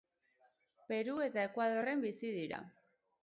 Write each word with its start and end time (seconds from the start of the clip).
Peru 0.87 1.17
eta 1.27 1.43
Ekuadorren 1.49 2.03
bizi 2.07 2.35
dira. 2.39 2.63